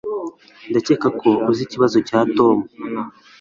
Ndakeka 0.69 1.07
ko 1.19 1.29
uzi 1.49 1.61
ikibazo 1.63 1.97
cya 2.07 2.19
Tom. 2.35 2.57